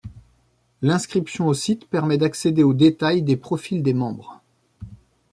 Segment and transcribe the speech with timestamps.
[0.81, 4.41] L'inscription au site permet d'accéder aux détails des profils des membres.